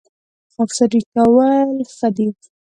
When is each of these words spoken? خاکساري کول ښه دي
خاکساري 0.53 1.01
کول 1.13 1.71
ښه 1.95 2.09
دي 2.15 2.27